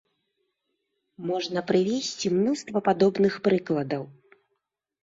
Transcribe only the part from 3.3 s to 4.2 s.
прыкладаў.